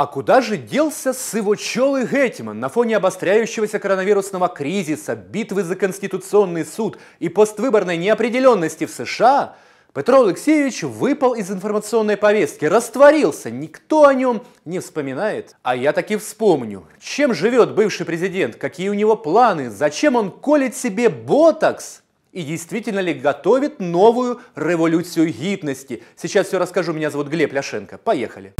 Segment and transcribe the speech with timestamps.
[0.00, 6.96] А куда же делся сывочелый Гетман на фоне обостряющегося коронавирусного кризиса, битвы за Конституционный суд
[7.18, 9.56] и поствыборной неопределенности в США–
[9.92, 15.56] Петро Алексеевич выпал из информационной повестки, растворился, никто о нем не вспоминает.
[15.62, 20.74] А я таки вспомню, чем живет бывший президент, какие у него планы, зачем он колет
[20.74, 26.02] себе ботокс и действительно ли готовит новую революцию гидности.
[26.16, 27.98] Сейчас все расскажу, меня зовут Глеб Ляшенко.
[27.98, 28.54] Поехали.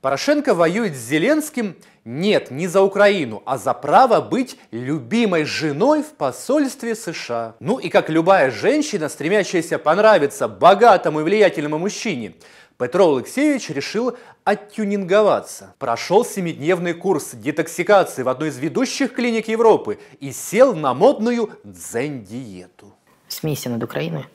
[0.00, 6.12] Порошенко воюет с Зеленским нет, не за Украину, а за право быть любимой женой в
[6.12, 7.56] посольстве США.
[7.58, 12.34] Ну и как любая женщина, стремящаяся понравиться богатому и влиятельному мужчине,
[12.78, 15.74] Петро Алексеевич решил оттюнинговаться.
[15.80, 22.94] Прошел семидневный курс детоксикации в одной из ведущих клиник Европы и сел на модную дзен-диету.
[23.26, 24.26] Смейся над Украиной,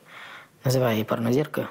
[0.66, 1.68] называя її порнозіркою.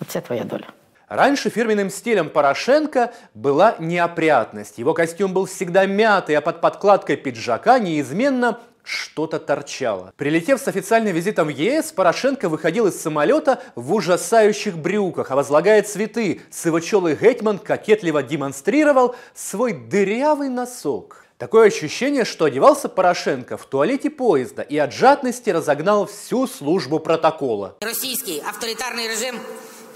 [0.00, 0.66] Оце твоя доля.
[1.07, 4.77] Раньше фирменным стилем Порошенко была неопрятность.
[4.77, 10.13] Его костюм был всегда мятый, а под подкладкой пиджака неизменно что-то торчало.
[10.17, 15.81] Прилетев с официальным визитом в ЕС, Порошенко выходил из самолета в ужасающих брюках, а возлагая
[15.81, 21.25] цветы, сывочелый Гетман кокетливо демонстрировал свой дырявый носок.
[21.37, 27.77] Такое ощущение, что одевался Порошенко в туалете поезда и от жадности разогнал всю службу протокола.
[27.79, 29.35] Российский авторитарный режим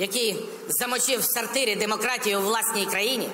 [0.02, 0.36] який
[0.68, 3.30] замочив в сортирі демократію у власній країні,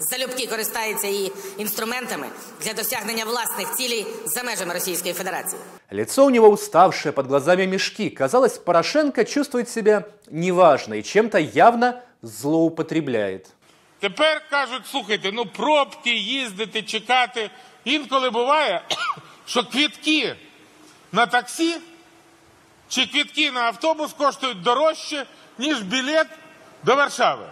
[0.00, 2.26] залюбки користається її інструментами
[2.62, 5.60] для досягнення власних цілей за межами Російської Федерации.
[5.90, 8.10] Лицо у него уставшее, под глазами мешки.
[8.10, 13.46] Казалось, Порошенко чувствует себя неважно и чем-то явно злоупотребляет.
[14.00, 17.50] Тепер кажуть, слухайте, ну пробки, їздити, чекати.
[17.84, 18.82] Інколи буває,
[19.46, 20.36] що квітки
[21.12, 21.76] на таксі
[22.88, 25.26] чи квітки на автобус коштують дорожче,
[25.57, 26.27] ніж білет
[26.83, 27.45] до Варшави.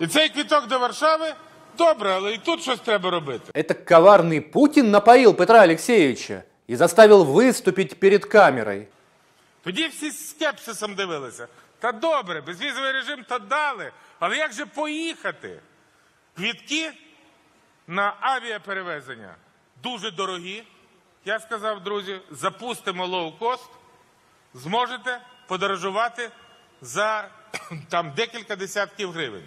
[0.00, 1.34] І цей квіток до Варшави
[1.78, 3.52] добре, але і тут щось треба робити.
[3.54, 8.88] Это коварный Путин напоил Петра Алексеевича и заставил выступить перед камерой.
[9.64, 11.48] Тоді всі з скепсисом дивилися.
[11.78, 15.60] Та добре, безвізовий режим то дали, але як же поїхати?
[16.36, 16.92] Квітки
[17.86, 19.34] на авіаперевезення
[19.82, 20.62] дуже дорогі.
[21.24, 23.68] Я сказав, друзі, запустимо лоу-кост,
[24.54, 26.30] зможете подорожувати
[26.80, 27.28] за
[27.88, 29.42] там декілька десятків гривень.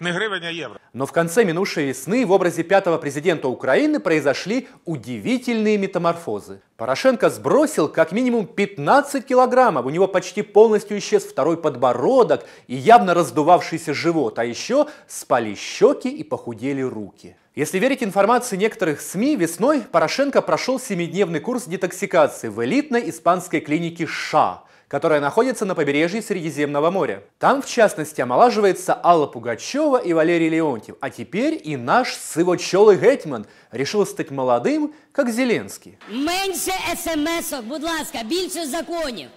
[0.00, 0.78] Не гривень, а євро.
[0.92, 6.60] Но в конце минувшей весны в образе пятого президента Украины произошли удивительные метаморфозы.
[6.76, 13.14] Порошенко сбросил как минимум 15 килограммов, у него почти полностью исчез второй подбородок и явно
[13.14, 17.36] раздувавшийся живот, а еще спали щеки и похудели руки.
[17.56, 24.06] Если верить информации некоторых СМИ, весной Порошенко прошел семидневный курс детоксикации в элитной испанской клинике
[24.06, 27.22] ША которая находится на побережье Средиземного моря.
[27.38, 30.96] Там, в частности, омолаживается Алла Пугачева и Валерий Леонтьев.
[31.00, 35.98] А теперь и наш сивочолый гетьман решил стать молодым, как Зеленский.
[36.08, 39.28] Меньше смс-ок, будь ласка, більше законів.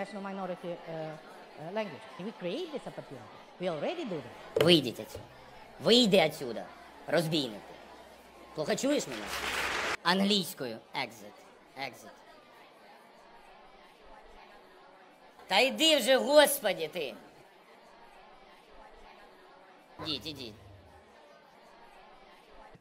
[0.00, 2.04] national minority uh, uh, language.
[2.24, 3.36] We create this opportunity.
[3.60, 4.64] We already do that.
[4.64, 5.24] Вийдіть отсюда.
[5.84, 6.64] Вийди отсюда,
[7.06, 7.60] розбійнику.
[8.54, 9.22] Плохо чуєш мене?
[10.02, 11.34] Англійською exit.
[11.78, 12.10] Exit.
[15.46, 17.14] Та йди вже, господі, ти.
[20.06, 20.54] Ідіть, ідіть.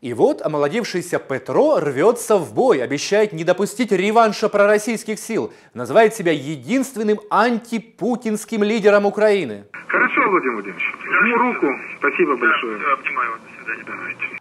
[0.01, 6.31] И вот омолодившийся Петро рвется в бой, обещает не допустить реванша пророссийских сил, называет себя
[6.31, 9.65] единственным антипутинским лидером Украины.
[9.87, 10.83] Хорошо, Владимир Владимирович.
[11.03, 11.67] Жму руку.
[11.99, 12.93] Спасибо большое.
[12.93, 13.41] Обнимаю вас.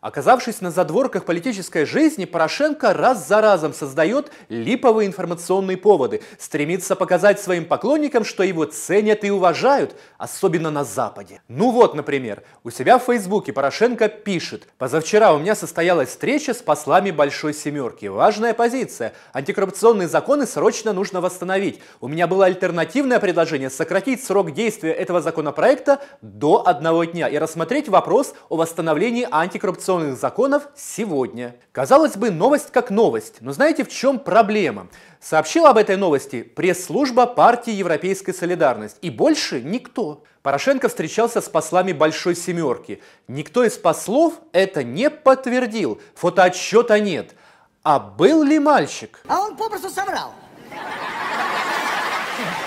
[0.01, 7.39] Оказавшись на задворках политической жизни, Порошенко раз за разом создает липовые информационные поводы, стремится показать
[7.39, 11.41] своим поклонникам, что его ценят и уважают, особенно на Западе.
[11.47, 16.61] Ну вот, например, у себя в Фейсбуке Порошенко пишет «Позавчера у меня состоялась встреча с
[16.61, 18.07] послами Большой Семерки.
[18.07, 19.13] Важная позиция.
[19.31, 21.79] Антикоррупционные законы срочно нужно восстановить.
[22.01, 27.87] У меня было альтернативное предложение сократить срок действия этого законопроекта до одного дня и рассмотреть
[27.87, 31.55] вопрос о восстановлении антикоррупционных коррупционных законов сегодня.
[31.71, 34.87] Казалось бы, новость как новость, но знаете в чем проблема?
[35.21, 40.23] Сообщила об этой новости пресс-служба партии Европейской солидарность и больше никто.
[40.41, 43.01] Порошенко встречался с послами Большой Семерки.
[43.27, 47.35] Никто из послов это не подтвердил, фотоотчета нет.
[47.83, 49.19] А был ли мальчик?
[49.27, 50.33] А он попросту соврал.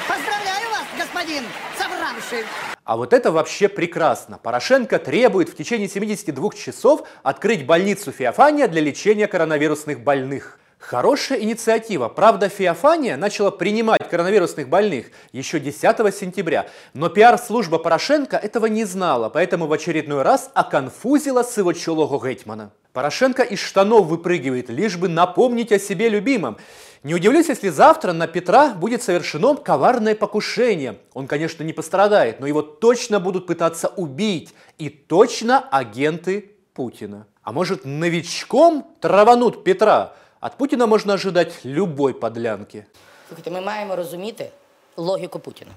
[0.08, 0.65] Поздравляю
[0.96, 1.44] господин
[1.76, 2.44] совравший.
[2.84, 4.38] А вот это вообще прекрасно.
[4.38, 10.58] Порошенко требует в течение 72 часов открыть больницу Феофания для лечения коронавирусных больных.
[10.78, 12.08] Хорошая инициатива.
[12.08, 15.82] Правда, Феофания начала принимать коронавирусных больных еще 10
[16.14, 16.68] сентября.
[16.94, 22.70] Но пиар-служба Порошенко этого не знала, поэтому в очередной раз оконфузила сивочолого гетьмана.
[22.92, 26.56] Порошенко из штанов выпрыгивает, лишь бы напомнить о себе любимом.
[27.02, 30.98] Не удивлюсь, если завтра на Петра будет совершено коварное покушение.
[31.14, 34.54] Он, конечно, не пострадает, но его точно будут пытаться убить.
[34.78, 37.26] И точно агенты Путина.
[37.42, 40.14] А может, новичком траванут Петра?
[40.41, 42.85] От Путіна можна ожидать любой подлянки.
[43.27, 44.49] Слухайте, ми маємо розуміти
[44.97, 45.71] логіку Путіна.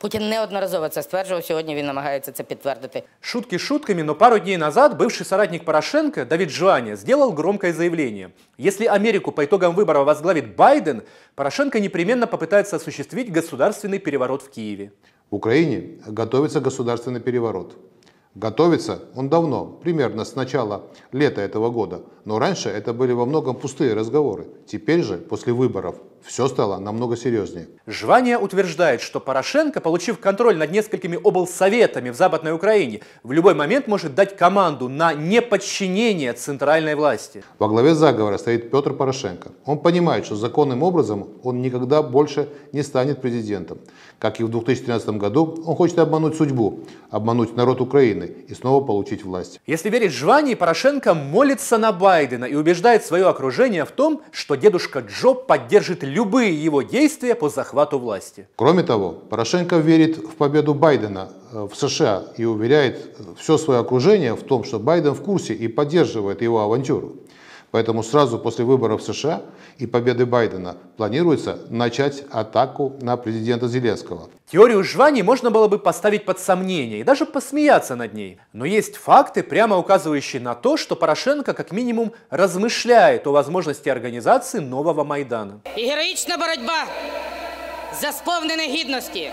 [0.00, 3.02] Путін неодноразово це стверджував, сьогодні він намагається це підтвердити.
[3.20, 8.30] Шутки шутками, но пару дней назад бывший соратник Порошенко Давид Жуаня сделал громкое заявление.
[8.58, 11.02] Если Америку по итогам выборов возглавит Байден,
[11.34, 14.92] Порошенко непременно попытается осуществить государственный переворот в Киеве.
[15.30, 17.76] В Украине готовится государственный переворот.
[18.35, 22.01] Готовится он давно, примерно с начала лета этого года.
[22.25, 24.47] Но раньше это были во многом пустые разговоры.
[24.65, 27.67] Теперь же, после выборов, все стало намного серьезнее.
[27.85, 33.87] Жвания утверждает, что Порошенко, получив контроль над несколькими облсоветами в Западной Украине, в любой момент
[33.87, 37.43] может дать команду на неподчинение центральной власти.
[37.59, 39.51] Во главе заговора стоит Петр Порошенко.
[39.65, 43.79] Он понимает, что законным образом он никогда больше не станет президентом.
[44.17, 49.23] Как и в 2013 году, он хочет обмануть судьбу, обмануть народ Украины и снова получить
[49.23, 49.59] власть.
[49.65, 54.99] Если верить Жвании, Порошенко молится на Байдена и убеждает свое окружение в том, что дедушка
[54.99, 58.47] Джо поддержит любые его действия по захвату власти.
[58.55, 64.35] Кроме того, Порошенко верит в победу Байдена э, в США и уверяет все свое окружение
[64.35, 67.15] в том, что Байден в курсе и поддерживает его авантюру.
[67.72, 69.42] Поэтому сразу после выборов в США
[69.78, 74.28] и победы Байдена планируется начать атаку на президента Зеленского.
[74.50, 78.38] Теорию Жвани можно было бы поставить под сомнение и даже посмеяться над ней.
[78.52, 84.60] Но есть факты, прямо указывающие на то, что Порошенко как минимум размышляет о возможности организации
[84.60, 85.54] нового Майдана.
[85.76, 86.84] І героїчна боротьба
[88.00, 89.30] за сповнене гідності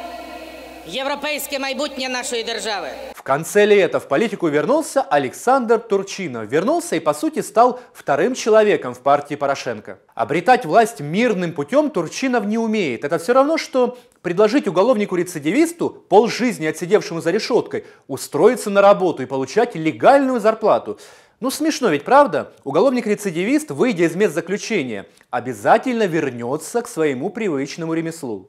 [0.87, 2.87] європейське майбутнє нашої держави.
[3.20, 6.50] В конце лета в политику вернулся Александр Турчинов.
[6.50, 9.98] Вернулся и, по сути, стал вторым человеком в партии Порошенко.
[10.14, 13.04] Обретать власть мирным путем Турчинов не умеет.
[13.04, 19.74] Это все равно, что предложить уголовнику-рецидивисту, полжизни отсидевшему за решеткой, устроиться на работу и получать
[19.74, 20.98] легальную зарплату.
[21.40, 22.54] Ну смешно ведь, правда?
[22.64, 28.48] Уголовник-рецидивист, выйдя из мест заключения, обязательно вернется к своему привычному ремеслу.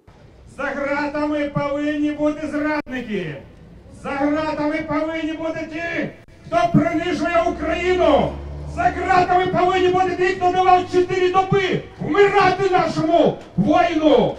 [0.55, 3.35] За гратами повинні бути зрадники.
[4.03, 6.09] За ґратами повинні бути ті,
[6.45, 8.33] хто принижує Україну.
[8.75, 14.35] За ґратами повинні бути ті, хто давав чотири доби вмирати нашому воїну.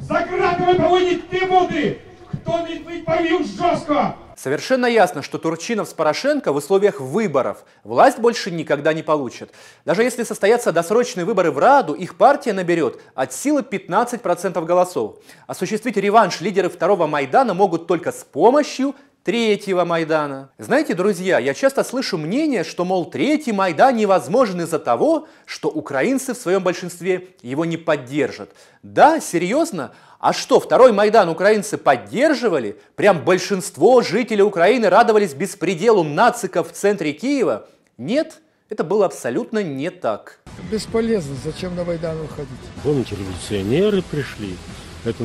[0.00, 1.96] За ґратами повинні ті бути,
[2.26, 4.14] хто не відповів жорстко.
[4.36, 9.50] Совершенно ясно, что Турчинов с Порошенко в условиях выборов власть больше никогда не получат.
[9.84, 15.18] Даже если состоятся досрочные выборы в Раду, их партия наберет от силы 15% голосов.
[15.46, 20.50] Осуществить реванш лидеры второго Майдана могут только с помощью третьего Майдана.
[20.58, 26.34] Знаете, друзья, я часто слышу мнение, что, мол, третий Майдан невозможен из-за того, что украинцы
[26.34, 28.50] в своем большинстве его не поддержат.
[28.82, 29.92] Да, серьезно?
[30.20, 32.78] А что, второй Майдан украинцы поддерживали?
[32.94, 37.66] Прям большинство жителей Украины радовались беспределу нациков в центре Киева?
[37.96, 40.38] Нет, это было абсолютно не так.
[40.70, 42.48] Бесполезно, зачем на Майдан уходить?
[42.82, 44.56] Помните, революционеры пришли,
[45.04, 45.24] это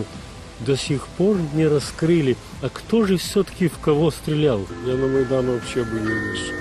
[0.60, 2.36] до сих пор не раскрыли.
[2.62, 4.62] А кто же все-таки в кого стрелял?
[4.86, 6.56] Я на Майдан вообще бы не вышел.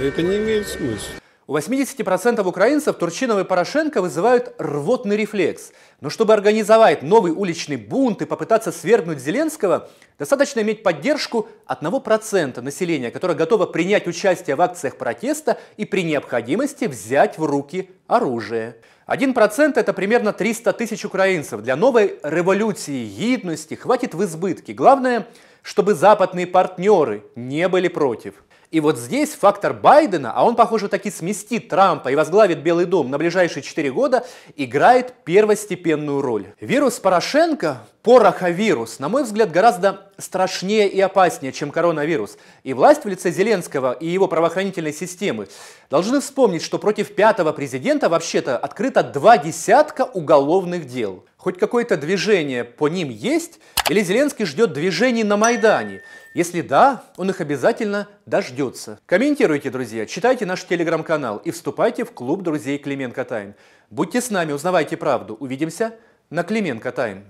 [0.00, 1.16] Это не имеет смысла.
[1.48, 5.70] У 80% украинцев Турчинов и Порошенко вызывают рвотный рефлекс.
[6.00, 13.12] Но чтобы организовать новый уличный бунт и попытаться свергнуть Зеленского, достаточно иметь поддержку 1% населения,
[13.12, 18.76] которое готово принять участие в акциях протеста и при необходимости взять в руки оружие.
[19.06, 21.62] 1% это примерно 300 тысяч украинцев.
[21.62, 24.72] Для новой революции гидности хватит в избытке.
[24.72, 25.26] Главное,
[25.66, 28.34] чтобы западные партнеры не были против.
[28.70, 33.10] И вот здесь фактор Байдена, а он, похоже, таки сместит Трампа и возглавит Белый дом
[33.10, 36.46] на ближайшие 4 года, играет первостепенную роль.
[36.60, 42.38] Вирус Порошенко, пороховирус, на мой взгляд, гораздо страшнее и опаснее, чем коронавирус.
[42.62, 45.48] И власть в лице Зеленского и его правоохранительной системы
[45.90, 51.24] должны вспомнить, что против пятого президента вообще-то открыто два десятка уголовных дел.
[51.46, 56.02] Хоть какое-то движение по ним есть, или Зеленский ждет движений на Майдане?
[56.34, 58.98] Если да, он их обязательно дождется.
[59.06, 63.54] Комментируйте, друзья, читайте наш телеграм-канал и вступайте в клуб друзей Клименко Тайм.
[63.90, 65.36] Будьте с нами, узнавайте правду.
[65.38, 65.94] Увидимся
[66.30, 67.22] на Клименко Тайм.